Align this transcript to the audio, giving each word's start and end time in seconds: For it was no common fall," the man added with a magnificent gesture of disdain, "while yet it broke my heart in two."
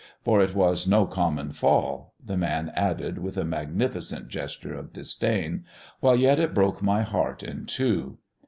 For 0.23 0.41
it 0.41 0.55
was 0.55 0.87
no 0.87 1.05
common 1.05 1.51
fall," 1.51 2.15
the 2.25 2.35
man 2.35 2.71
added 2.75 3.19
with 3.19 3.37
a 3.37 3.45
magnificent 3.45 4.29
gesture 4.29 4.73
of 4.73 4.91
disdain, 4.93 5.63
"while 5.99 6.15
yet 6.15 6.39
it 6.39 6.55
broke 6.55 6.81
my 6.81 7.03
heart 7.03 7.43
in 7.43 7.67
two." 7.67 8.17